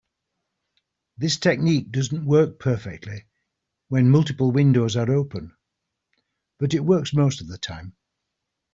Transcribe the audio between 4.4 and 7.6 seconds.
windows are open, but it works most of the